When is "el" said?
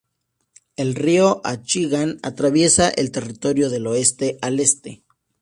0.77-0.95, 2.89-3.11